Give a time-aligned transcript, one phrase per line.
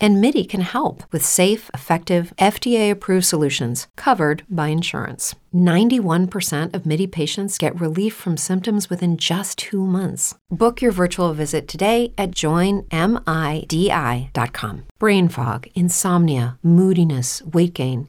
[0.00, 5.34] And MIDI can help with safe, effective, FDA approved solutions covered by insurance.
[5.54, 10.34] 91% of MIDI patients get relief from symptoms within just two months.
[10.50, 12.84] Book your virtual visit today at joinmidi.com.
[14.98, 18.08] Brain fog, insomnia, moodiness, weight gain.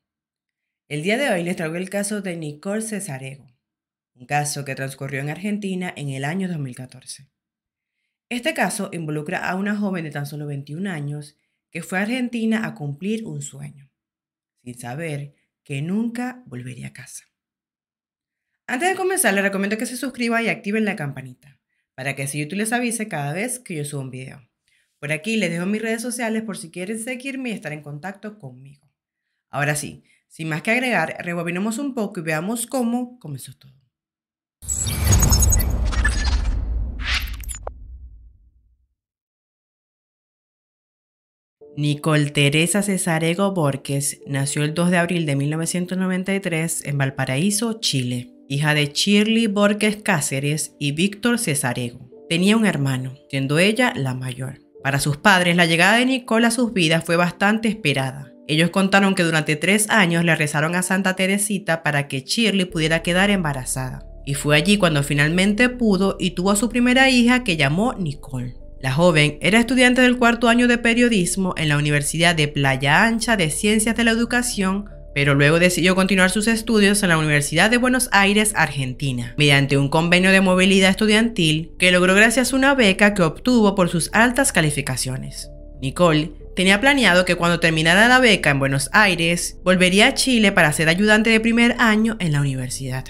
[0.91, 3.47] El día de hoy les traigo el caso de Nicole Cesarego,
[4.13, 7.29] un caso que transcurrió en Argentina en el año 2014.
[8.27, 11.37] Este caso involucra a una joven de tan solo 21 años
[11.69, 13.89] que fue a Argentina a cumplir un sueño,
[14.65, 17.23] sin saber que nunca volvería a casa.
[18.67, 21.57] Antes de comenzar, les recomiendo que se suscriban y activen la campanita,
[21.95, 24.45] para que así YouTube les avise cada vez que yo subo un video.
[24.99, 28.37] Por aquí les dejo mis redes sociales por si quieren seguirme y estar en contacto
[28.37, 28.91] conmigo.
[29.49, 33.73] Ahora sí, sin más que agregar, rebobinemos un poco y veamos cómo comenzó todo.
[41.75, 48.73] Nicole Teresa Cesarego Borges nació el 2 de abril de 1993 en Valparaíso, Chile, hija
[48.73, 52.09] de Shirley Borges Cáceres y Víctor Cesarego.
[52.29, 54.59] Tenía un hermano, siendo ella la mayor.
[54.81, 58.30] Para sus padres, la llegada de Nicole a sus vidas fue bastante esperada.
[58.47, 63.01] Ellos contaron que durante tres años le rezaron a Santa Teresita para que Shirley pudiera
[63.01, 64.05] quedar embarazada.
[64.25, 68.55] Y fue allí cuando finalmente pudo y tuvo a su primera hija que llamó Nicole.
[68.79, 73.37] La joven era estudiante del cuarto año de periodismo en la Universidad de Playa Ancha
[73.37, 77.77] de Ciencias de la Educación, pero luego decidió continuar sus estudios en la Universidad de
[77.77, 83.13] Buenos Aires, Argentina, mediante un convenio de movilidad estudiantil que logró gracias a una beca
[83.13, 85.51] que obtuvo por sus altas calificaciones.
[85.81, 90.73] Nicole Tenía planeado que cuando terminara la beca en Buenos Aires, volvería a Chile para
[90.73, 93.05] ser ayudante de primer año en la universidad.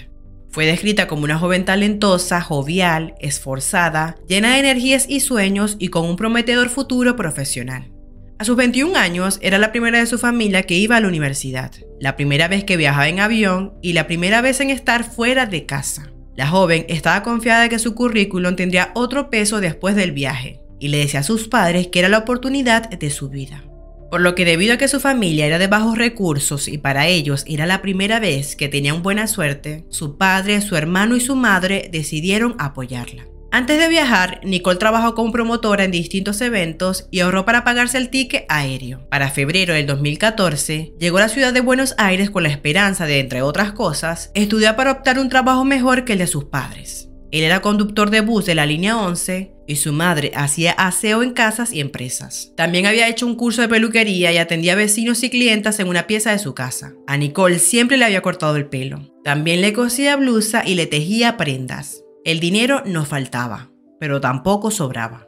[0.48, 6.04] Fue descrita como una joven talentosa, jovial, esforzada, llena de energías y sueños y con
[6.04, 7.90] un prometedor futuro profesional.
[8.38, 11.72] A sus 21 años era la primera de su familia que iba a la universidad,
[11.98, 15.64] la primera vez que viajaba en avión y la primera vez en estar fuera de
[15.66, 16.12] casa.
[16.36, 20.88] La joven estaba confiada de que su currículum tendría otro peso después del viaje, y
[20.88, 23.64] le decía a sus padres que era la oportunidad de su vida.
[24.10, 27.44] Por lo que debido a que su familia era de bajos recursos y para ellos
[27.46, 31.88] era la primera vez que tenían buena suerte, su padre, su hermano y su madre
[31.90, 33.26] decidieron apoyarla.
[33.52, 38.08] Antes de viajar, Nicole trabajó como promotora en distintos eventos y ahorró para pagarse el
[38.08, 39.06] ticket aéreo.
[39.08, 43.20] Para febrero del 2014, llegó a la ciudad de Buenos Aires con la esperanza de,
[43.20, 47.11] entre otras cosas, estudiar para optar un trabajo mejor que el de sus padres.
[47.32, 51.32] Él era conductor de bus de la línea 11 y su madre hacía aseo en
[51.32, 52.52] casas y empresas.
[52.58, 56.30] También había hecho un curso de peluquería y atendía vecinos y clientas en una pieza
[56.30, 56.92] de su casa.
[57.06, 59.10] A Nicole siempre le había cortado el pelo.
[59.24, 62.04] También le cosía blusa y le tejía prendas.
[62.26, 65.26] El dinero no faltaba, pero tampoco sobraba.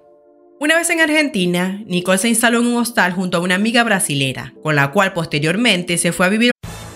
[0.60, 4.52] Una vez en Argentina, Nicole se instaló en un hostal junto a una amiga brasilera,
[4.62, 6.50] con la cual posteriormente se fue a vivir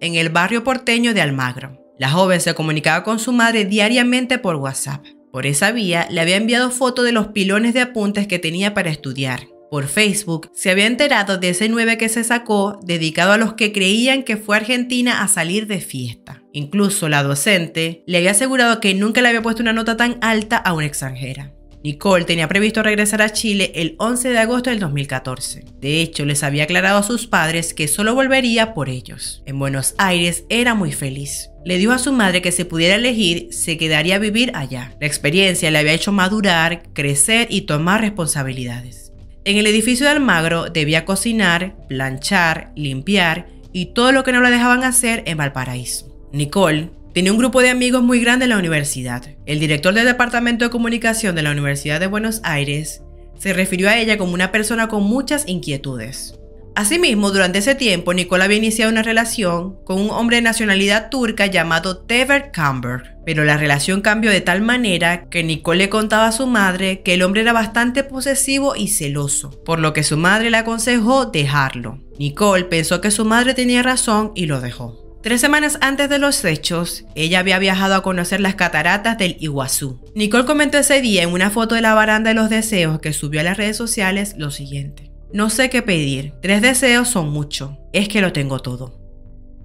[0.00, 1.80] en el barrio porteño de Almagro.
[1.98, 5.04] La joven se comunicaba con su madre diariamente por WhatsApp.
[5.32, 8.90] Por esa vía le había enviado fotos de los pilones de apuntes que tenía para
[8.90, 9.48] estudiar.
[9.70, 13.72] Por Facebook se había enterado de ese 9 que se sacó dedicado a los que
[13.72, 16.42] creían que fue a Argentina a salir de fiesta.
[16.52, 20.56] Incluso la docente le había asegurado que nunca le había puesto una nota tan alta
[20.56, 21.55] a una extranjera.
[21.86, 25.66] Nicole tenía previsto regresar a Chile el 11 de agosto del 2014.
[25.80, 29.44] De hecho, les había aclarado a sus padres que solo volvería por ellos.
[29.46, 31.48] En Buenos Aires era muy feliz.
[31.64, 34.96] Le dijo a su madre que si pudiera elegir, se quedaría a vivir allá.
[35.00, 39.12] La experiencia le había hecho madurar, crecer y tomar responsabilidades.
[39.44, 44.50] En el edificio de Almagro debía cocinar, planchar, limpiar y todo lo que no la
[44.50, 46.12] dejaban hacer en Valparaíso.
[46.32, 49.24] Nicole Tenía un grupo de amigos muy grande en la universidad.
[49.46, 53.04] El director del Departamento de Comunicación de la Universidad de Buenos Aires
[53.38, 56.38] se refirió a ella como una persona con muchas inquietudes.
[56.74, 61.46] Asimismo, durante ese tiempo, Nicole había iniciado una relación con un hombre de nacionalidad turca
[61.46, 66.32] llamado Tever Camber, pero la relación cambió de tal manera que Nicole le contaba a
[66.32, 70.50] su madre que el hombre era bastante posesivo y celoso, por lo que su madre
[70.50, 71.98] le aconsejó dejarlo.
[72.18, 75.05] Nicole pensó que su madre tenía razón y lo dejó.
[75.26, 79.98] Tres semanas antes de los hechos, ella había viajado a conocer las cataratas del Iguazú.
[80.14, 83.40] Nicole comentó ese día en una foto de la baranda de los deseos que subió
[83.40, 85.10] a las redes sociales lo siguiente.
[85.32, 89.00] No sé qué pedir, tres deseos son mucho, es que lo tengo todo.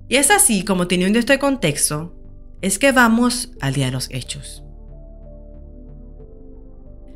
[0.10, 2.16] Y es así como teniendo este contexto,
[2.64, 4.64] es que vamos al día de los hechos.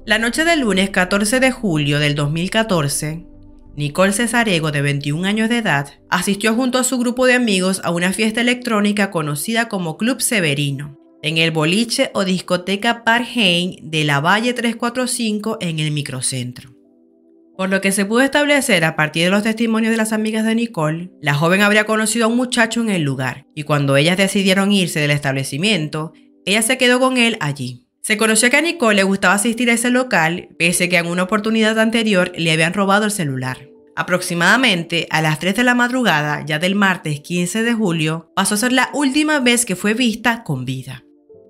[0.06, 3.26] La noche del lunes 14 de julio del 2014,
[3.76, 7.92] Nicole Cesarego, de 21 años de edad, asistió junto a su grupo de amigos a
[7.92, 14.22] una fiesta electrónica conocida como Club Severino, en el boliche o discoteca Parheim de la
[14.22, 16.72] Valle 345 en el microcentro.
[17.58, 20.56] Por lo que se pudo establecer a partir de los testimonios de las amigas de
[20.56, 24.72] Nicole, la joven habría conocido a un muchacho en el lugar y cuando ellas decidieron
[24.72, 26.14] irse del establecimiento,
[26.46, 27.85] ella se quedó con él allí.
[28.06, 31.24] Se conoció que a Nicole le gustaba asistir a ese local, pese que en una
[31.24, 33.68] oportunidad anterior le habían robado el celular.
[33.96, 38.58] Aproximadamente a las 3 de la madrugada, ya del martes 15 de julio, pasó a
[38.60, 41.04] ser la última vez que fue vista con vida.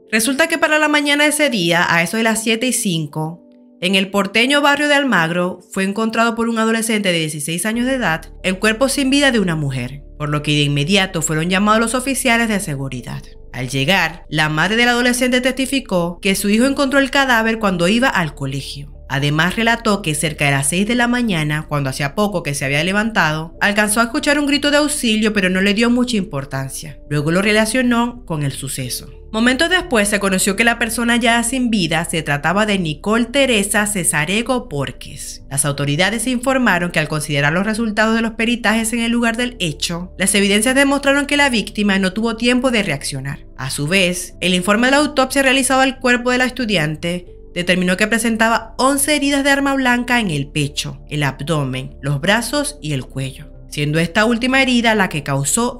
[0.09, 3.43] Resulta que para la mañana de ese día, a eso de las 7 y 5,
[3.81, 7.95] en el porteño barrio de Almagro fue encontrado por un adolescente de 16 años de
[7.95, 11.81] edad el cuerpo sin vida de una mujer, por lo que de inmediato fueron llamados
[11.81, 13.21] los oficiales de seguridad.
[13.51, 18.09] Al llegar, la madre del adolescente testificó que su hijo encontró el cadáver cuando iba
[18.09, 18.94] al colegio.
[19.09, 22.65] Además relató que cerca de las 6 de la mañana, cuando hacía poco que se
[22.65, 26.99] había levantado, alcanzó a escuchar un grito de auxilio pero no le dio mucha importancia.
[27.09, 29.09] Luego lo relacionó con el suceso.
[29.31, 33.85] Momentos después se conoció que la persona ya sin vida se trataba de Nicole Teresa
[33.85, 35.43] Cesarego Porques.
[35.49, 39.57] Las autoridades informaron que al considerar los resultados de los peritajes en el lugar del
[39.59, 43.45] hecho, las evidencias demostraron que la víctima no tuvo tiempo de reaccionar.
[43.57, 47.97] A su vez, el informe de la autopsia realizado al cuerpo de la estudiante determinó
[47.97, 52.93] que presentaba 11 heridas de arma blanca en el pecho, el abdomen, los brazos y
[52.93, 55.79] el cuello, siendo esta última herida la que causó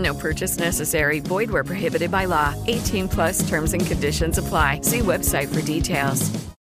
[0.00, 1.20] No purchase necessary.
[1.20, 2.54] Void where prohibited by law.
[2.66, 4.80] 18 plus terms and conditions apply.
[4.82, 6.30] See website for details.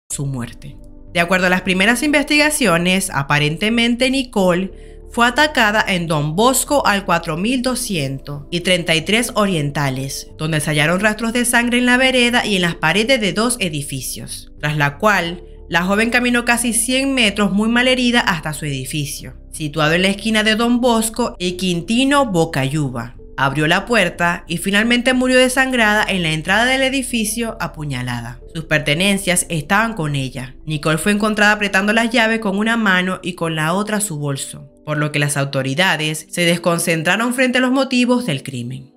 [0.10, 0.78] Su muerte.
[1.14, 4.72] De acuerdo a las primeras investigaciones, aparentemente Nicole
[5.12, 11.46] fue atacada en Don Bosco al 4200 y 33 Orientales, donde se hallaron rastros de
[11.46, 15.84] sangre en la vereda y en las paredes de dos edificios, tras la cual la
[15.84, 20.44] joven caminó casi 100 metros muy mal herida hasta su edificio, situado en la esquina
[20.44, 23.16] de Don Bosco y Quintino Bocayuba.
[23.36, 28.40] Abrió la puerta y finalmente murió desangrada en la entrada del edificio apuñalada.
[28.54, 30.56] Sus pertenencias estaban con ella.
[30.66, 34.70] Nicole fue encontrada apretando las llaves con una mano y con la otra su bolso,
[34.86, 38.93] por lo que las autoridades se desconcentraron frente a los motivos del crimen.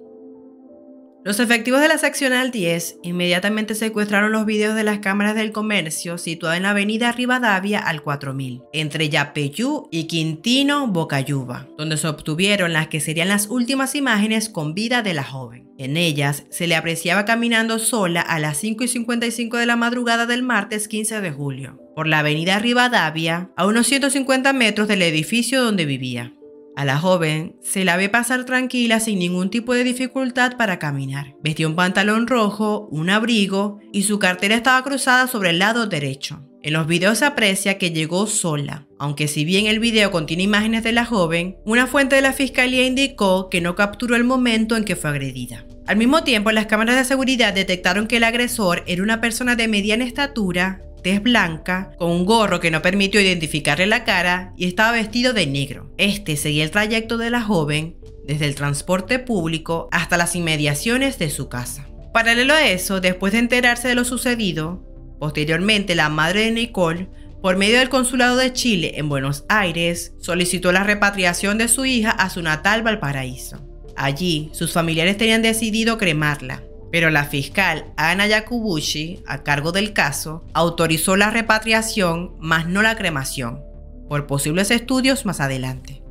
[1.26, 6.18] Los efectivos de la seccional 10 inmediatamente secuestraron los videos de las cámaras del comercio
[6.18, 12.72] situadas en la avenida Rivadavia al 4000, entre Yapeyú y Quintino Bocayuba, donde se obtuvieron
[12.72, 15.68] las que serían las últimas imágenes con vida de la joven.
[15.78, 20.26] En ellas se le apreciaba caminando sola a las 5 y 55 de la madrugada
[20.26, 25.60] del martes 15 de julio, por la avenida Rivadavia, a unos 150 metros del edificio
[25.60, 26.35] donde vivía.
[26.76, 31.34] A la joven se la ve pasar tranquila sin ningún tipo de dificultad para caminar.
[31.42, 36.42] Vestía un pantalón rojo, un abrigo y su cartera estaba cruzada sobre el lado derecho.
[36.62, 40.82] En los videos se aprecia que llegó sola, aunque si bien el video contiene imágenes
[40.82, 44.84] de la joven, una fuente de la fiscalía indicó que no capturó el momento en
[44.84, 45.64] que fue agredida.
[45.86, 49.68] Al mismo tiempo, las cámaras de seguridad detectaron que el agresor era una persona de
[49.68, 54.90] mediana estatura, tez blanca, con un gorro que no permitió identificarle la cara y estaba
[54.90, 55.94] vestido de negro.
[55.98, 57.96] Este seguía el trayecto de la joven
[58.26, 61.86] desde el transporte público hasta las inmediaciones de su casa.
[62.12, 64.82] Paralelo a eso, después de enterarse de lo sucedido,
[65.20, 67.08] posteriormente la madre de Nicole,
[67.40, 72.10] por medio del Consulado de Chile en Buenos Aires, solicitó la repatriación de su hija
[72.10, 73.64] a su natal Valparaíso.
[73.94, 76.64] Allí, sus familiares tenían decidido cremarla,
[76.96, 82.96] pero la fiscal Ana Yakubushi, a cargo del caso, autorizó la repatriación, más no la
[82.96, 83.60] cremación,
[84.08, 86.02] por posibles estudios más adelante.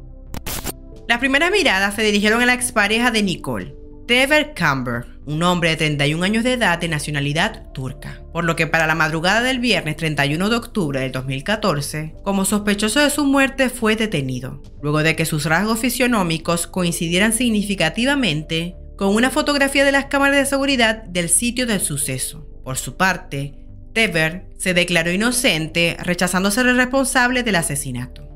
[1.07, 3.75] Las primeras miradas se dirigieron a la expareja de Nicole,
[4.07, 8.67] Tever Camber, un hombre de 31 años de edad de nacionalidad turca, por lo que
[8.67, 13.71] para la madrugada del viernes 31 de octubre del 2014, como sospechoso de su muerte
[13.71, 20.05] fue detenido, luego de que sus rasgos fisionómicos coincidieran significativamente con una fotografía de las
[20.05, 22.47] cámaras de seguridad del sitio del suceso.
[22.63, 23.53] Por su parte,
[23.93, 28.27] Tever se declaró inocente, rechazando ser el responsable del asesinato.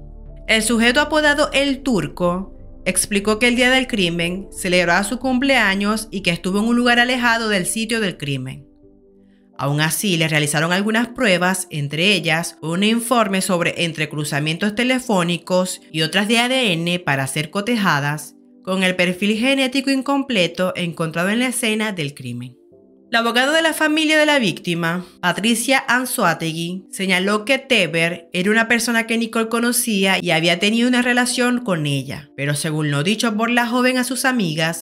[0.48, 6.22] El sujeto apodado El Turco explicó que el día del crimen celebraba su cumpleaños y
[6.22, 8.68] que estuvo en un lugar alejado del sitio del crimen.
[9.58, 16.30] Aún así, le realizaron algunas pruebas, entre ellas un informe sobre entrecruzamientos telefónicos y otras
[16.30, 18.36] de ADN para ser cotejadas
[18.70, 22.56] con el perfil genético incompleto encontrado en la escena del crimen.
[23.10, 28.68] La abogada de la familia de la víctima, Patricia Anzoategui, señaló que Teber era una
[28.68, 33.36] persona que Nicole conocía y había tenido una relación con ella, pero según lo dicho
[33.36, 34.82] por la joven a sus amigas,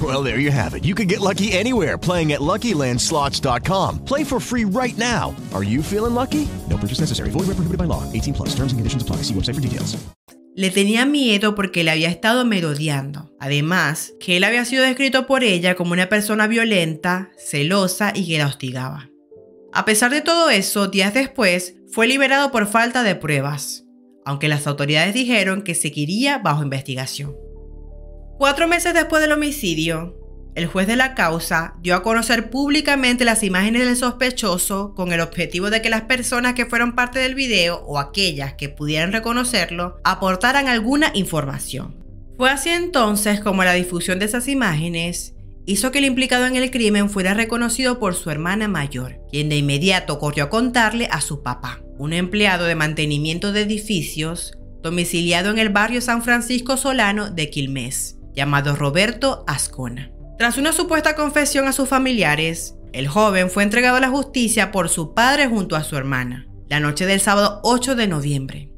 [0.00, 0.84] Well, there you have it.
[0.84, 4.04] You can get lucky anywhere playing at LuckyLandSlots.com.
[4.04, 5.34] Play for free right now.
[5.52, 6.46] Are you feeling lucky?
[6.68, 7.30] No purchase necessary.
[7.30, 8.04] Void where prohibited by law.
[8.12, 8.50] 18 plus.
[8.50, 9.22] Terms and conditions apply.
[9.24, 9.96] See website for details.
[10.54, 13.32] Le tenía miedo porque le había estado merodeando.
[13.38, 18.38] Además, que él había sido descrito por ella como una persona violenta, celosa y que
[18.38, 19.08] la hostigaba.
[19.72, 23.84] A pesar de todo eso, días después, fue liberado por falta de pruebas,
[24.24, 27.36] aunque las autoridades dijeron que seguiría bajo investigación.
[28.38, 30.16] Cuatro meses después del homicidio,
[30.54, 35.20] el juez de la causa dio a conocer públicamente las imágenes del sospechoso con el
[35.20, 39.96] objetivo de que las personas que fueron parte del video o aquellas que pudieran reconocerlo
[40.04, 41.96] aportaran alguna información.
[42.36, 45.34] Fue así entonces como la difusión de esas imágenes
[45.66, 49.56] hizo que el implicado en el crimen fuera reconocido por su hermana mayor, quien de
[49.56, 55.58] inmediato corrió a contarle a su papá, un empleado de mantenimiento de edificios domiciliado en
[55.58, 60.10] el barrio San Francisco Solano de Quilmes llamado Roberto Ascona.
[60.38, 64.88] Tras una supuesta confesión a sus familiares, el joven fue entregado a la justicia por
[64.88, 68.70] su padre junto a su hermana, la noche del sábado 8 de noviembre.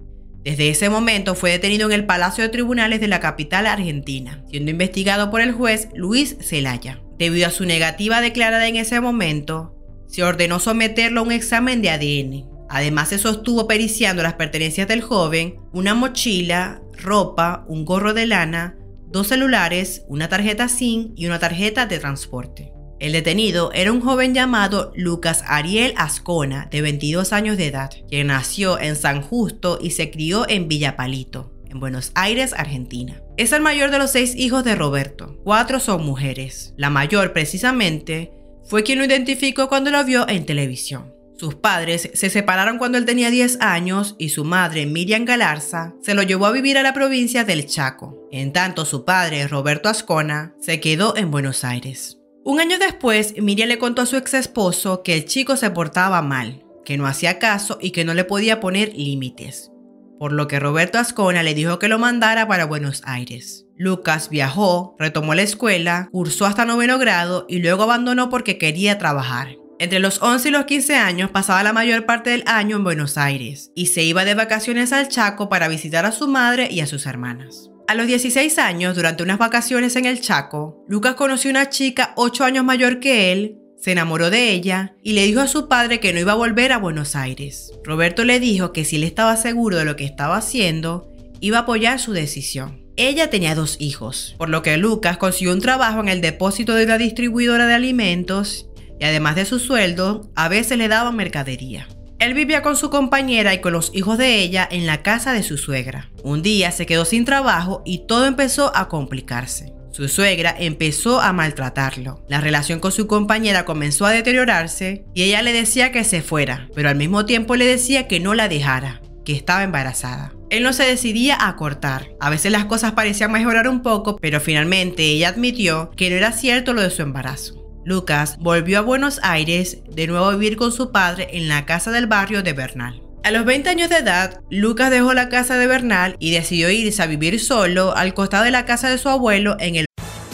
[0.42, 4.70] Desde ese momento fue detenido en el Palacio de Tribunales de la capital argentina, siendo
[4.70, 7.02] investigado por el juez Luis Zelaya.
[7.18, 9.76] Debido a su negativa declarada en ese momento,
[10.08, 12.48] se ordenó someterlo a un examen de ADN.
[12.70, 18.76] Además se sostuvo periciando las pertenencias del joven, una mochila, ropa, un gorro de lana,
[19.10, 22.72] dos celulares, una tarjeta SIM y una tarjeta de transporte.
[23.00, 28.26] El detenido era un joven llamado Lucas Ariel Ascona, de 22 años de edad, quien
[28.26, 33.22] nació en San Justo y se crió en Villapalito, en Buenos Aires, Argentina.
[33.38, 35.38] Es el mayor de los seis hijos de Roberto.
[35.44, 36.74] Cuatro son mujeres.
[36.76, 38.32] La mayor, precisamente,
[38.64, 41.14] fue quien lo identificó cuando lo vio en televisión.
[41.40, 46.12] Sus padres se separaron cuando él tenía 10 años y su madre, Miriam Galarza, se
[46.12, 48.28] lo llevó a vivir a la provincia del Chaco.
[48.30, 52.18] En tanto, su padre, Roberto Ascona, se quedó en Buenos Aires.
[52.44, 56.20] Un año después, Miriam le contó a su ex esposo que el chico se portaba
[56.20, 59.72] mal, que no hacía caso y que no le podía poner límites.
[60.18, 63.64] Por lo que Roberto Ascona le dijo que lo mandara para Buenos Aires.
[63.78, 69.56] Lucas viajó, retomó la escuela, cursó hasta noveno grado y luego abandonó porque quería trabajar.
[69.80, 73.16] Entre los 11 y los 15 años pasaba la mayor parte del año en Buenos
[73.16, 76.86] Aires y se iba de vacaciones al Chaco para visitar a su madre y a
[76.86, 77.70] sus hermanas.
[77.88, 82.44] A los 16 años, durante unas vacaciones en el Chaco, Lucas conoció una chica 8
[82.44, 86.12] años mayor que él, se enamoró de ella y le dijo a su padre que
[86.12, 87.72] no iba a volver a Buenos Aires.
[87.82, 91.62] Roberto le dijo que si él estaba seguro de lo que estaba haciendo, iba a
[91.62, 92.80] apoyar su decisión.
[92.96, 96.84] Ella tenía dos hijos, por lo que Lucas consiguió un trabajo en el depósito de
[96.84, 98.69] una distribuidora de alimentos
[99.00, 101.88] y además de su sueldo, a veces le daban mercadería.
[102.20, 105.42] Él vivía con su compañera y con los hijos de ella en la casa de
[105.42, 106.10] su suegra.
[106.22, 109.72] Un día se quedó sin trabajo y todo empezó a complicarse.
[109.90, 112.24] Su suegra empezó a maltratarlo.
[112.28, 116.68] La relación con su compañera comenzó a deteriorarse y ella le decía que se fuera,
[116.74, 120.34] pero al mismo tiempo le decía que no la dejara, que estaba embarazada.
[120.50, 122.10] Él no se decidía a cortar.
[122.20, 126.32] A veces las cosas parecían mejorar un poco, pero finalmente ella admitió que no era
[126.32, 127.60] cierto lo de su embarazo.
[127.84, 131.90] Lucas volvió a Buenos Aires de nuevo a vivir con su padre en la casa
[131.90, 133.02] del barrio de Bernal.
[133.22, 137.02] A los 20 años de edad, Lucas dejó la casa de Bernal y decidió irse
[137.02, 139.86] a vivir solo al costado de la casa de su abuelo en el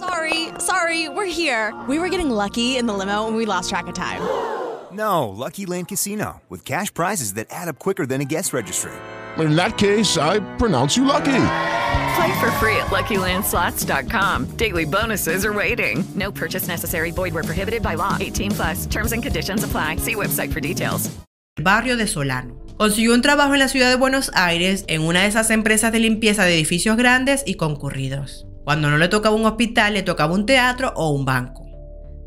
[0.00, 1.74] Sorry, sorry, we're here.
[1.88, 4.22] We were getting lucky in the limo and we lost track of time.
[4.90, 8.90] No, Lucky Land Casino, with cash prizes that add up quicker than a guest registry.
[9.36, 11.44] In that case, I pronounce you lucky.
[12.16, 14.46] Play for free at LuckyLandSlots.com.
[14.56, 16.02] Daily bonuses are waiting.
[16.14, 17.10] No purchase necessary.
[17.10, 18.16] Void where prohibited by law.
[18.18, 18.86] 18 plus.
[18.86, 19.96] Terms and conditions apply.
[19.96, 21.10] See website for details.
[21.62, 22.56] barrio de Solano.
[22.78, 25.98] Consiguió un trabajo en la ciudad de Buenos Aires en una de esas empresas de
[26.00, 28.47] limpieza de edificios grandes y concurridos.
[28.68, 31.66] Cuando no le tocaba un hospital, le tocaba un teatro o un banco.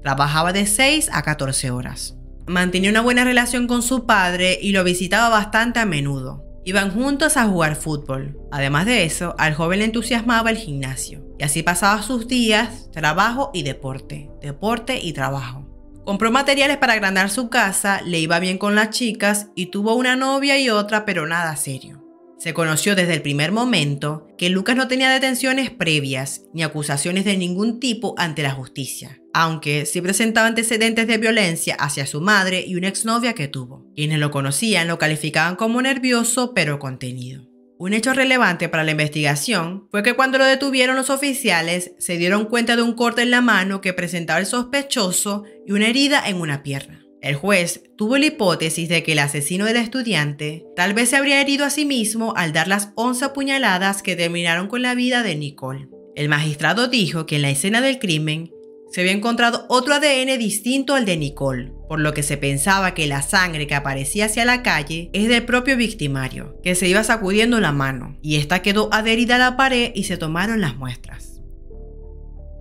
[0.01, 2.15] Trabajaba de 6 a 14 horas.
[2.47, 6.43] Mantenía una buena relación con su padre y lo visitaba bastante a menudo.
[6.65, 8.39] Iban juntos a jugar fútbol.
[8.51, 11.23] Además de eso, al joven le entusiasmaba el gimnasio.
[11.37, 15.67] Y así pasaba sus días, trabajo y deporte, deporte y trabajo.
[16.05, 20.15] Compró materiales para agrandar su casa, le iba bien con las chicas y tuvo una
[20.15, 22.00] novia y otra, pero nada serio.
[22.41, 27.37] Se conoció desde el primer momento que Lucas no tenía detenciones previas ni acusaciones de
[27.37, 32.77] ningún tipo ante la justicia, aunque sí presentaba antecedentes de violencia hacia su madre y
[32.77, 33.85] una exnovia que tuvo.
[33.95, 37.47] Quienes lo conocían lo calificaban como nervioso pero contenido.
[37.77, 42.45] Un hecho relevante para la investigación fue que cuando lo detuvieron los oficiales se dieron
[42.45, 46.41] cuenta de un corte en la mano que presentaba el sospechoso y una herida en
[46.41, 47.00] una pierna.
[47.21, 51.39] El juez tuvo la hipótesis de que el asesino del estudiante tal vez se habría
[51.39, 55.35] herido a sí mismo al dar las 11 puñaladas que terminaron con la vida de
[55.35, 55.87] Nicole.
[56.15, 58.51] El magistrado dijo que en la escena del crimen
[58.91, 63.07] se había encontrado otro ADN distinto al de Nicole, por lo que se pensaba que
[63.07, 67.59] la sangre que aparecía hacia la calle es del propio victimario, que se iba sacudiendo
[67.61, 71.41] la mano, y esta quedó adherida a la pared y se tomaron las muestras.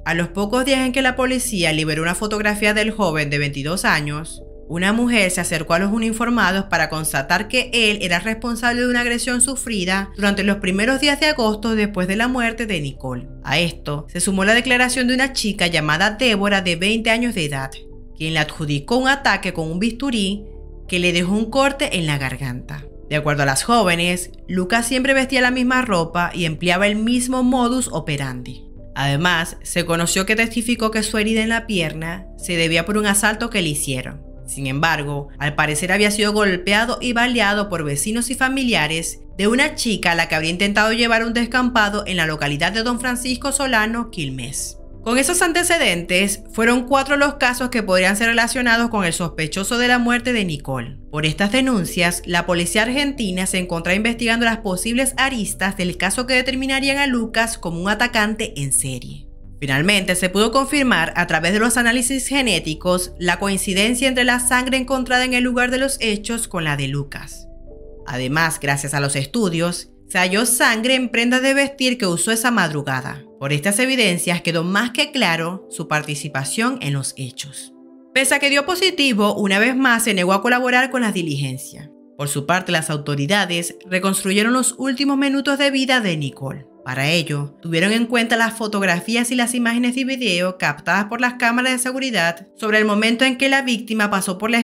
[0.04, 3.84] A los pocos días en que la policía liberó una fotografía del joven de 22
[3.84, 8.88] años, una mujer se acercó a los uniformados para constatar que él era responsable de
[8.88, 13.26] una agresión sufrida durante los primeros días de agosto después de la muerte de Nicole.
[13.42, 17.46] A esto se sumó la declaración de una chica llamada Débora de 20 años de
[17.46, 17.72] edad,
[18.16, 20.44] quien le adjudicó un ataque con un bisturí
[20.86, 22.86] que le dejó un corte en la garganta.
[23.08, 27.42] De acuerdo a las jóvenes, Lucas siempre vestía la misma ropa y empleaba el mismo
[27.42, 28.70] modus operandi.
[28.94, 33.06] Además, se conoció que testificó que su herida en la pierna se debía por un
[33.06, 34.29] asalto que le hicieron.
[34.50, 39.76] Sin embargo, al parecer había sido golpeado y baleado por vecinos y familiares de una
[39.76, 43.52] chica a la que habría intentado llevar un descampado en la localidad de Don Francisco
[43.52, 44.78] Solano, Quilmes.
[45.04, 49.86] Con esos antecedentes, fueron cuatro los casos que podrían ser relacionados con el sospechoso de
[49.86, 50.98] la muerte de Nicole.
[51.12, 56.34] Por estas denuncias, la policía argentina se encontraba investigando las posibles aristas del caso que
[56.34, 59.29] determinarían a Lucas como un atacante en serie.
[59.60, 64.78] Finalmente, se pudo confirmar a través de los análisis genéticos la coincidencia entre la sangre
[64.78, 67.46] encontrada en el lugar de los hechos con la de Lucas.
[68.06, 72.50] Además, gracias a los estudios, se halló sangre en prendas de vestir que usó esa
[72.50, 73.22] madrugada.
[73.38, 77.74] Por estas evidencias quedó más que claro su participación en los hechos.
[78.12, 81.90] Pese a que dio positivo, una vez más se negó a colaborar con las diligencias.
[82.16, 86.66] Por su parte, las autoridades reconstruyeron los últimos minutos de vida de Nicole.
[86.84, 91.34] Para ello, tuvieron en cuenta las fotografías y las imágenes de video captadas por las
[91.34, 94.62] cámaras de seguridad sobre el momento en que la víctima pasó por la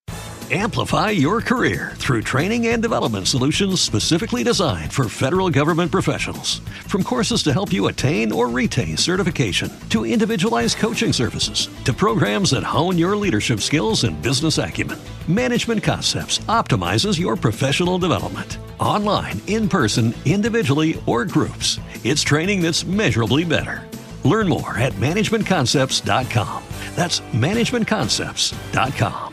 [0.51, 6.59] Amplify your career through training and development solutions specifically designed for federal government professionals.
[6.87, 12.51] From courses to help you attain or retain certification, to individualized coaching services, to programs
[12.51, 14.99] that hone your leadership skills and business acumen,
[15.29, 18.59] Management Concepts optimizes your professional development.
[18.85, 23.89] Online, in person, individually, or groups, it's training that's measurably better.
[24.25, 26.63] Learn more at managementconcepts.com.
[26.95, 29.31] That's managementconcepts.com.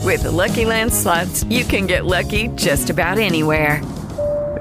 [0.00, 3.80] With the Lucky Land slots, you can get lucky just about anywhere.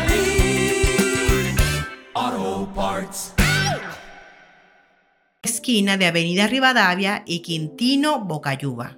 [5.61, 8.97] esquina de Avenida Rivadavia y Quintino Bocayuba.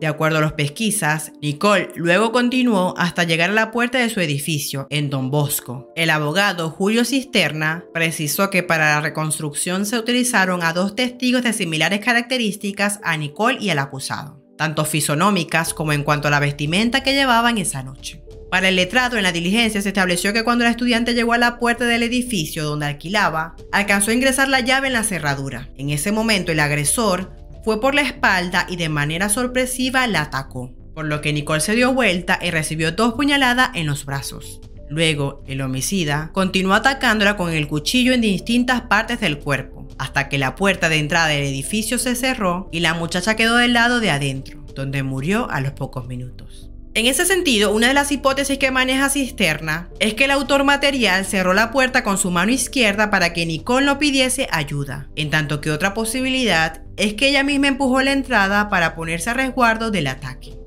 [0.00, 4.20] De acuerdo a los pesquisas, Nicole luego continuó hasta llegar a la puerta de su
[4.20, 5.92] edificio, en Don Bosco.
[5.96, 11.52] El abogado Julio Cisterna precisó que para la reconstrucción se utilizaron a dos testigos de
[11.52, 17.02] similares características a Nicole y al acusado, tanto fisonómicas como en cuanto a la vestimenta
[17.02, 18.22] que llevaban esa noche.
[18.50, 21.58] Para el letrado en la diligencia se estableció que cuando la estudiante llegó a la
[21.58, 25.68] puerta del edificio donde alquilaba, alcanzó a ingresar la llave en la cerradura.
[25.76, 27.32] En ese momento el agresor
[27.62, 31.74] fue por la espalda y de manera sorpresiva la atacó, por lo que Nicole se
[31.74, 34.62] dio vuelta y recibió dos puñaladas en los brazos.
[34.88, 40.38] Luego, el homicida continuó atacándola con el cuchillo en distintas partes del cuerpo, hasta que
[40.38, 44.10] la puerta de entrada del edificio se cerró y la muchacha quedó del lado de
[44.10, 46.67] adentro, donde murió a los pocos minutos.
[46.98, 51.24] En ese sentido, una de las hipótesis que maneja Cisterna es que el autor material
[51.24, 55.60] cerró la puerta con su mano izquierda para que Nicole no pidiese ayuda, en tanto
[55.60, 60.08] que otra posibilidad es que ella misma empujó la entrada para ponerse a resguardo del
[60.08, 60.58] ataque.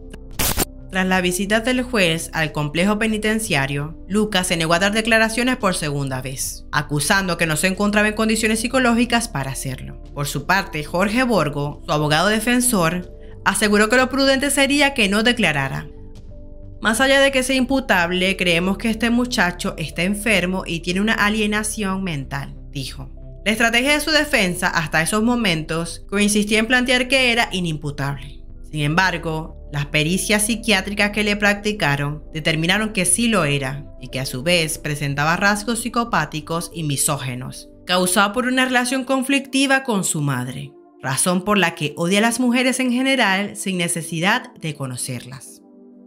[0.90, 5.76] Tras la visita del juez al complejo penitenciario, Lucas se negó a dar declaraciones por
[5.76, 10.02] segunda vez, acusando que no se encontraba en condiciones psicológicas para hacerlo.
[10.14, 15.24] Por su parte, Jorge Borgo, su abogado defensor, aseguró que lo prudente sería que no
[15.24, 15.88] declarara.
[16.82, 21.14] Más allá de que sea imputable, creemos que este muchacho está enfermo y tiene una
[21.14, 23.10] alienación mental, dijo.
[23.46, 28.42] La estrategia de su defensa hasta esos momentos coincistía en plantear que era inimputable.
[28.72, 34.20] Sin embargo, las pericias psiquiátricas que le practicaron determinaron que sí lo era y que
[34.20, 40.22] a su vez presentaba rasgos psicopáticos y misógenos, causados por una relación conflictiva con su
[40.22, 45.61] madre, razón por la que odia a las mujeres en general sin necesidad de conocerlas.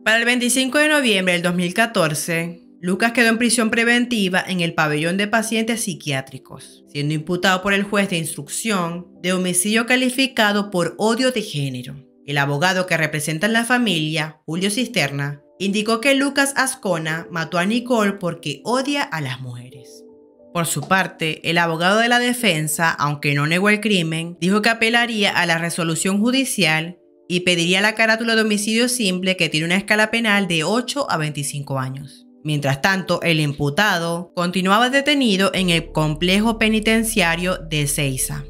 [0.05, 5.17] Para el 25 de noviembre del 2014, Lucas quedó en prisión preventiva en el pabellón
[5.17, 11.31] de pacientes psiquiátricos, siendo imputado por el juez de instrucción de homicidio calificado por odio
[11.31, 17.27] de género el abogado que representa a la familia, Julio Cisterna, indicó que Lucas Ascona
[17.31, 20.05] mató a Nicole porque odia a las mujeres.
[20.53, 24.71] Por su parte, el abogado de la defensa, aunque no negó el crimen, dijo que
[24.71, 29.77] apelaría a la resolución judicial y pediría la carátula de homicidio simple que tiene una
[29.77, 32.27] escala penal de 8 a 25 años.
[32.45, 38.45] Mientras tanto, el imputado continuaba detenido en el complejo penitenciario de Ceiza.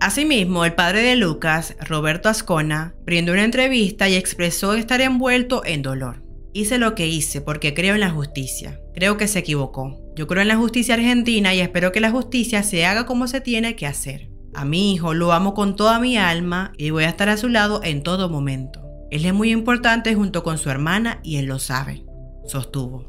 [0.00, 5.82] Asimismo, el padre de Lucas, Roberto Ascona, brindó una entrevista y expresó estar envuelto en
[5.82, 6.22] dolor.
[6.52, 8.80] Hice lo que hice porque creo en la justicia.
[8.94, 10.00] Creo que se equivocó.
[10.16, 13.42] Yo creo en la justicia argentina y espero que la justicia se haga como se
[13.42, 14.30] tiene que hacer.
[14.56, 17.50] A mi hijo lo amo con toda mi alma y voy a estar a su
[17.50, 18.82] lado en todo momento.
[19.10, 22.06] Él es muy importante junto con su hermana y él lo sabe,
[22.46, 23.04] sostuvo.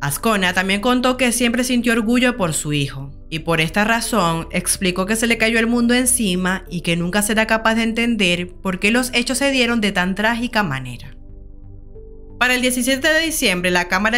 [0.00, 5.04] Ascona también contó que siempre sintió orgullo por su hijo, y por esta razón explicó
[5.04, 8.78] que se le cayó el mundo encima y que nunca será capaz de entender por
[8.78, 11.16] qué los hechos se dieron de tan trágica manera.
[12.38, 14.17] Para el 17 de diciembre, la Cámara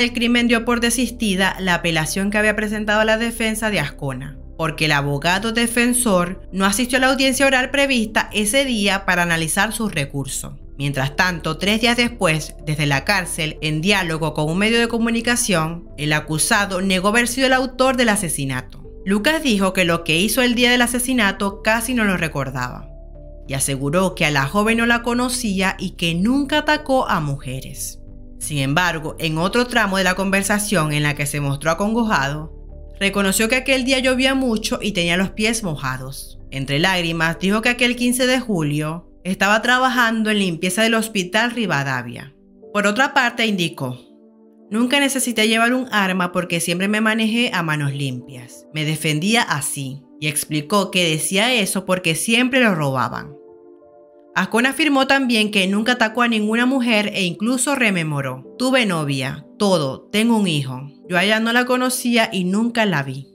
[0.00, 4.86] El crimen dio por desistida la apelación que había presentado la defensa de Ascona, porque
[4.86, 9.90] el abogado defensor no asistió a la audiencia oral prevista ese día para analizar su
[9.90, 10.58] recurso.
[10.78, 15.90] Mientras tanto, tres días después, desde la cárcel, en diálogo con un medio de comunicación,
[15.98, 18.82] el acusado negó haber sido el autor del asesinato.
[19.04, 22.88] Lucas dijo que lo que hizo el día del asesinato casi no lo recordaba
[23.46, 27.99] y aseguró que a la joven no la conocía y que nunca atacó a mujeres.
[28.40, 32.56] Sin embargo, en otro tramo de la conversación en la que se mostró acongojado,
[32.98, 36.40] reconoció que aquel día llovía mucho y tenía los pies mojados.
[36.50, 42.34] Entre lágrimas, dijo que aquel 15 de julio estaba trabajando en limpieza del hospital Rivadavia.
[42.72, 43.98] Por otra parte, indicó,
[44.70, 48.66] Nunca necesité llevar un arma porque siempre me manejé a manos limpias.
[48.72, 53.34] Me defendía así y explicó que decía eso porque siempre lo robaban.
[54.34, 58.46] Ascona afirmó también que nunca atacó a ninguna mujer e incluso rememoró.
[58.58, 60.90] Tuve novia, todo, tengo un hijo.
[61.08, 63.26] Yo a ella no la conocía y nunca la vi.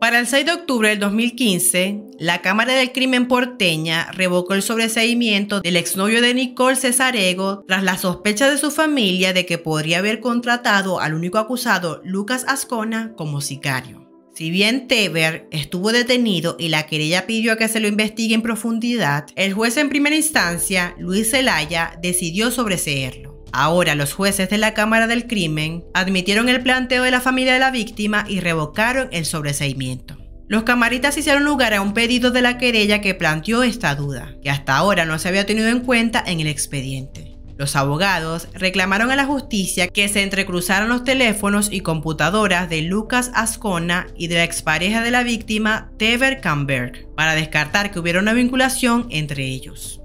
[0.00, 5.60] Para el 6 de octubre del 2015, la Cámara del Crimen porteña revocó el sobreseimiento
[5.60, 10.18] del exnovio de Nicole Cesarego tras la sospecha de su familia de que podría haber
[10.18, 14.01] contratado al único acusado, Lucas Ascona, como sicario.
[14.34, 19.26] Si bien Teber estuvo detenido y la querella pidió que se lo investigue en profundidad,
[19.36, 23.44] el juez en primera instancia, Luis Zelaya, decidió sobreseerlo.
[23.52, 27.58] Ahora los jueces de la Cámara del Crimen admitieron el planteo de la familia de
[27.58, 30.16] la víctima y revocaron el sobreseimiento.
[30.48, 34.48] Los camaritas hicieron lugar a un pedido de la querella que planteó esta duda, que
[34.48, 37.31] hasta ahora no se había tenido en cuenta en el expediente.
[37.58, 43.30] Los abogados reclamaron a la justicia que se entrecruzaran los teléfonos y computadoras de Lucas
[43.34, 48.32] Ascona y de la expareja de la víctima, Tever Camberg, para descartar que hubiera una
[48.32, 50.00] vinculación entre ellos.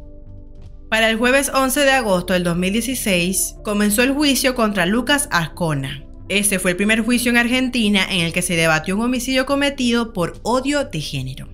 [0.89, 6.03] Para el jueves 11 de agosto del 2016 comenzó el juicio contra Lucas Ascona.
[6.29, 10.13] Este fue el primer juicio en Argentina en el que se debatió un homicidio cometido
[10.13, 11.49] por odio de género.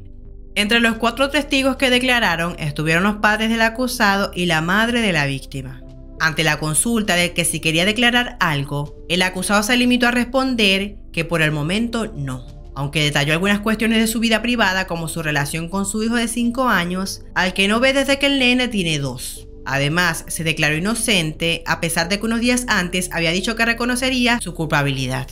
[0.56, 5.14] Entre los cuatro testigos que declararon estuvieron los padres del acusado y la madre de
[5.14, 5.83] la víctima.
[6.24, 10.96] Ante la consulta de que si quería declarar algo, el acusado se limitó a responder
[11.12, 15.22] que por el momento no aunque detalló algunas cuestiones de su vida privada como su
[15.22, 18.68] relación con su hijo de 5 años, al que no ve desde que el nene
[18.68, 19.48] tiene 2.
[19.66, 24.40] Además, se declaró inocente a pesar de que unos días antes había dicho que reconocería
[24.42, 25.28] su culpabilidad.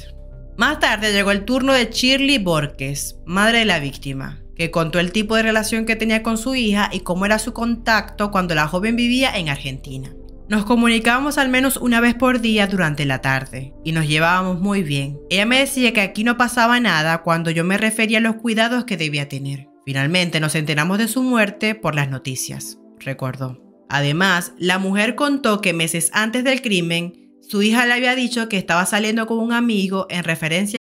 [0.56, 5.12] Más tarde llegó el turno de Shirley Borges, madre de la víctima, que contó el
[5.12, 8.68] tipo de relación que tenía con su hija y cómo era su contacto cuando la
[8.68, 10.14] joven vivía en Argentina.
[10.52, 14.84] Nos comunicábamos al menos una vez por día durante la tarde y nos llevábamos muy
[14.84, 15.18] bien.
[15.30, 18.84] Ella me decía que aquí no pasaba nada cuando yo me refería a los cuidados
[18.84, 19.70] que debía tener.
[19.86, 23.64] Finalmente nos enteramos de su muerte por las noticias, recordó.
[23.88, 28.58] Además, la mujer contó que meses antes del crimen, su hija le había dicho que
[28.58, 30.81] estaba saliendo con un amigo en referencia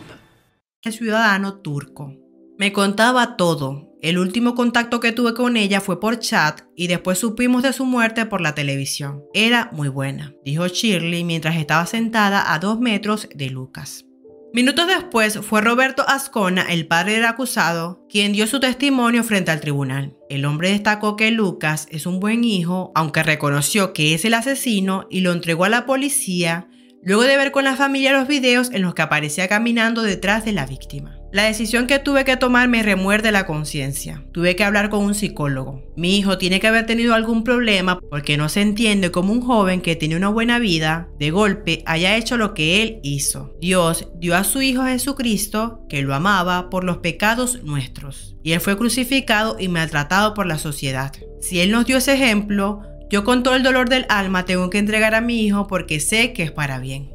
[0.89, 2.15] ciudadano turco.
[2.57, 3.89] Me contaba todo.
[4.01, 7.85] El último contacto que tuve con ella fue por chat y después supimos de su
[7.85, 9.23] muerte por la televisión.
[9.35, 14.05] Era muy buena, dijo Shirley mientras estaba sentada a dos metros de Lucas.
[14.53, 19.61] Minutos después fue Roberto Ascona, el padre del acusado, quien dio su testimonio frente al
[19.61, 20.17] tribunal.
[20.29, 25.07] El hombre destacó que Lucas es un buen hijo, aunque reconoció que es el asesino
[25.11, 26.67] y lo entregó a la policía
[27.03, 30.53] luego de ver con la familia los videos en los que aparecía caminando detrás de
[30.53, 31.17] la víctima.
[31.31, 34.25] La decisión que tuve que tomar me remuerde la conciencia.
[34.33, 35.81] Tuve que hablar con un psicólogo.
[35.95, 39.79] Mi hijo tiene que haber tenido algún problema porque no se entiende como un joven
[39.79, 43.55] que tiene una buena vida, de golpe haya hecho lo que él hizo.
[43.61, 48.35] Dios dio a su Hijo Jesucristo, que lo amaba, por los pecados nuestros.
[48.43, 51.13] Y él fue crucificado y maltratado por la sociedad.
[51.39, 54.77] Si él nos dio ese ejemplo, yo con todo el dolor del alma tengo que
[54.77, 57.11] entregar a mi hijo porque sé que es para bien.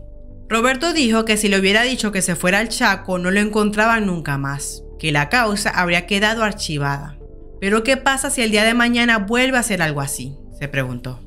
[0.48, 4.06] Roberto dijo que si le hubiera dicho que se fuera al Chaco no lo encontraban
[4.06, 7.16] nunca más, que la causa habría quedado archivada.
[7.60, 10.36] Pero ¿qué pasa si el día de mañana vuelve a hacer algo así?
[10.58, 11.22] se preguntó.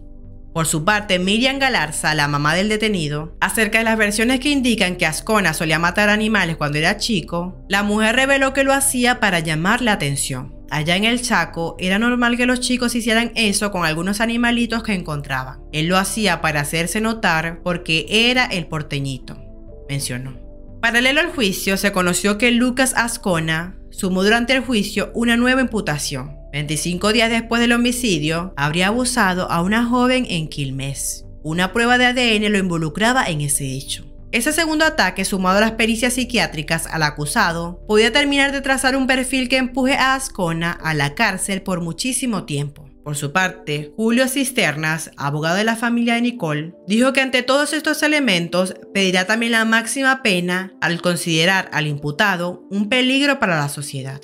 [0.54, 4.96] Por su parte, Miriam Galarza, la mamá del detenido, acerca de las versiones que indican
[4.96, 9.40] que Ascona solía matar animales cuando era chico, la mujer reveló que lo hacía para
[9.40, 10.59] llamar la atención.
[10.72, 14.94] Allá en el Chaco era normal que los chicos hicieran eso con algunos animalitos que
[14.94, 15.62] encontraban.
[15.72, 19.38] Él lo hacía para hacerse notar porque era el porteñito,
[19.88, 20.38] mencionó.
[20.82, 26.38] Paralelo al juicio, se conoció que Lucas Ascona sumó durante el juicio una nueva imputación.
[26.54, 31.26] 25 días después del homicidio, habría abusado a una joven en Quilmes.
[31.44, 34.09] Una prueba de ADN lo involucraba en ese hecho.
[34.32, 39.08] Ese segundo ataque, sumado a las pericias psiquiátricas al acusado, podía terminar de trazar un
[39.08, 42.88] perfil que empuje a Ascona a la cárcel por muchísimo tiempo.
[43.04, 47.74] Por su parte, Julio Cisternas, abogado de la familia de Nicole, dijo que ante todos
[47.74, 53.68] estos elementos pedirá también la máxima pena al considerar al imputado un peligro para la
[53.68, 54.22] sociedad.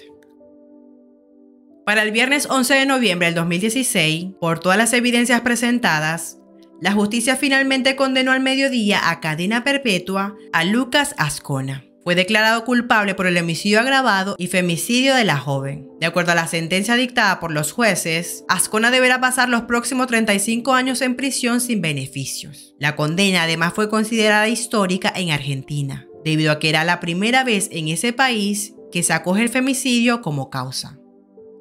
[1.84, 6.38] Para el viernes 11 de noviembre del 2016, por todas las evidencias presentadas,
[6.82, 11.86] La justicia finalmente condenó al mediodía a cadena perpetua a Lucas Ascona.
[12.03, 15.88] Fue declarado culpable por el homicidio agravado y femicidio de la joven.
[15.99, 20.73] De acuerdo a la sentencia dictada por los jueces, Ascona deberá pasar los próximos 35
[20.73, 22.76] años en prisión sin beneficios.
[22.78, 27.69] La condena además fue considerada histórica en Argentina, debido a que era la primera vez
[27.71, 30.99] en ese país que se acoge el femicidio como causa.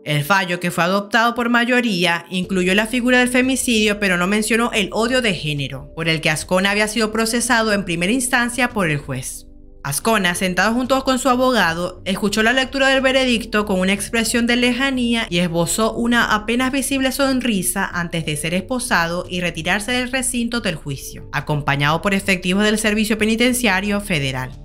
[0.04, 4.70] El fallo, que fue adoptado por mayoría, incluyó la figura del femicidio, pero no mencionó
[4.72, 8.90] el odio de género, por el que Ascona había sido procesado en primera instancia por
[8.90, 9.46] el juez.
[9.82, 14.56] Ascona, sentado junto con su abogado, escuchó la lectura del veredicto con una expresión de
[14.56, 20.60] lejanía y esbozó una apenas visible sonrisa antes de ser esposado y retirarse del recinto
[20.60, 24.63] del juicio, acompañado por efectivos del Servicio Penitenciario Federal.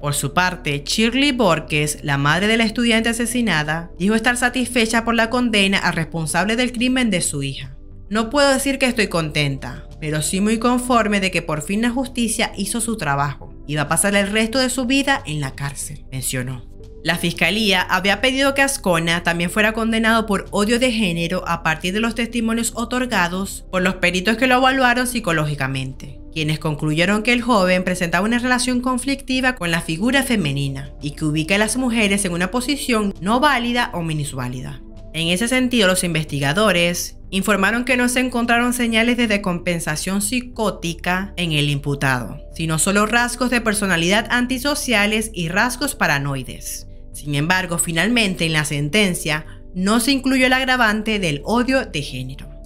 [0.00, 5.14] Por su parte, Shirley Borges, la madre de la estudiante asesinada, dijo estar satisfecha por
[5.14, 7.76] la condena al responsable del crimen de su hija.
[8.08, 11.90] No puedo decir que estoy contenta, pero sí muy conforme de que por fin la
[11.90, 15.54] justicia hizo su trabajo y va a pasar el resto de su vida en la
[15.54, 16.64] cárcel, mencionó.
[17.04, 21.94] La fiscalía había pedido que Ascona también fuera condenado por odio de género a partir
[21.94, 27.42] de los testimonios otorgados por los peritos que lo evaluaron psicológicamente, quienes concluyeron que el
[27.42, 32.24] joven presentaba una relación conflictiva con la figura femenina y que ubica a las mujeres
[32.24, 34.80] en una posición no válida o minusválida.
[35.14, 41.52] En ese sentido, los investigadores informaron que no se encontraron señales de decompensación psicótica en
[41.52, 46.86] el imputado, sino solo rasgos de personalidad antisociales y rasgos paranoides.
[47.12, 52.57] Sin embargo, finalmente en la sentencia no se incluyó el agravante del odio de género.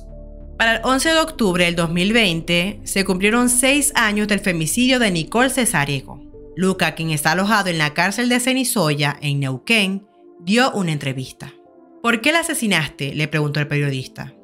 [0.63, 5.51] Para el 11 de octubre del 2020 se cumplieron seis años del femicidio de Nicole
[5.51, 6.23] Cesarego.
[6.55, 10.07] Luca, quien está alojado en la cárcel de Cenizoya, en Neuquén,
[10.39, 11.53] dio una entrevista.
[12.01, 13.13] ¿Por qué la asesinaste?
[13.13, 14.35] le preguntó el periodista.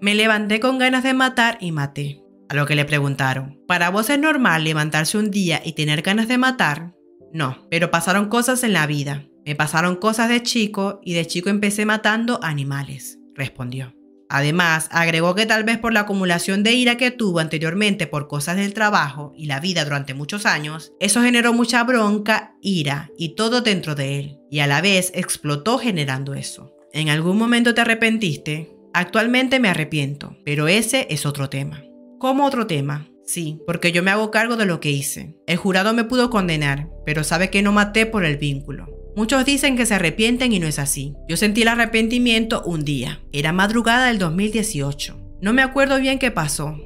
[0.00, 2.24] Me levanté con ganas de matar y maté.
[2.48, 6.26] A lo que le preguntaron, ¿para vos es normal levantarse un día y tener ganas
[6.26, 6.92] de matar?
[7.32, 9.28] No, pero pasaron cosas en la vida.
[9.46, 13.94] Me pasaron cosas de chico y de chico empecé matando animales, respondió.
[14.34, 18.56] Además, agregó que tal vez por la acumulación de ira que tuvo anteriormente por cosas
[18.56, 23.60] del trabajo y la vida durante muchos años, eso generó mucha bronca, ira y todo
[23.60, 26.72] dentro de él, y a la vez explotó generando eso.
[26.94, 28.74] ¿En algún momento te arrepentiste?
[28.94, 31.84] Actualmente me arrepiento, pero ese es otro tema.
[32.18, 33.10] ¿Cómo otro tema?
[33.26, 35.36] Sí, porque yo me hago cargo de lo que hice.
[35.46, 39.01] El jurado me pudo condenar, pero sabe que no maté por el vínculo.
[39.14, 41.14] Muchos dicen que se arrepienten y no es así.
[41.28, 43.20] Yo sentí el arrepentimiento un día.
[43.32, 45.38] Era madrugada del 2018.
[45.42, 46.80] No me acuerdo bien qué pasó,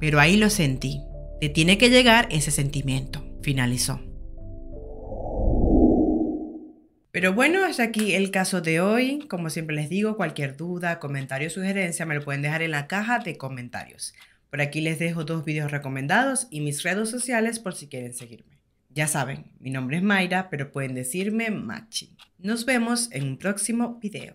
[0.00, 1.00] pero ahí lo sentí.
[1.40, 4.00] Te tiene que llegar ese sentimiento, finalizó.
[7.12, 9.20] Pero bueno, hasta aquí el caso de hoy.
[9.28, 12.88] Como siempre les digo, cualquier duda, comentario o sugerencia me lo pueden dejar en la
[12.88, 14.14] caja de comentarios.
[14.50, 18.57] Por aquí les dejo dos videos recomendados y mis redes sociales por si quieren seguirme.
[18.98, 22.16] Ya saben, mi nombre es Mayra, pero pueden decirme Machi.
[22.36, 24.34] Nos vemos en un próximo video.